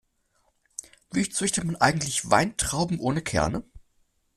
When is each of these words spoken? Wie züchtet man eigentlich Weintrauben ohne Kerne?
Wie 1.11 1.29
züchtet 1.29 1.63
man 1.63 1.75
eigentlich 1.75 2.31
Weintrauben 2.31 2.97
ohne 2.99 3.21
Kerne? 3.21 3.63